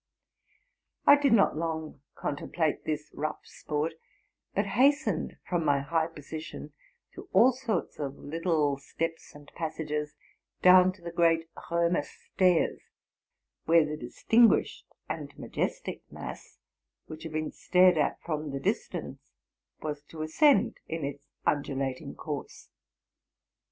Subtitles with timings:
[0.01, 0.03] °
[1.05, 3.93] I did not long contemplate this rough sport,
[4.55, 6.73] but hastened from my high position
[7.13, 10.15] through all sorts of little steps and passages,
[10.63, 12.81] down to the oreat Romer stairs,
[13.65, 16.57] where the <a tinguished and majestic mass,
[17.05, 19.29] which had been stared a from the distance,
[19.83, 22.69] was to ascend in its undulating course.